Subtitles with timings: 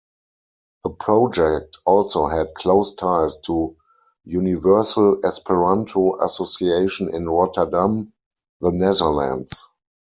[0.83, 3.75] The project also had close ties to
[4.25, 8.11] Universal Esperanto Association in Rotterdam,
[8.61, 9.67] the Netherlands.